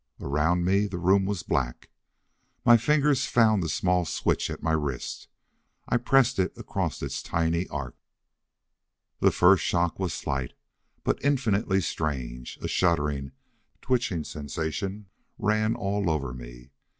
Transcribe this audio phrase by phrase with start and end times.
[0.19, 1.91] Around me the room was black.
[2.65, 5.27] My fingers found the small switch at my wrist.
[5.87, 7.95] I pressed it across its tiny arc.
[9.19, 10.53] The first shock was slight,
[11.03, 12.57] but infinitely strange.
[12.63, 13.33] A shuddering,
[13.79, 15.05] twitching sensation
[15.37, 16.71] ran all over me.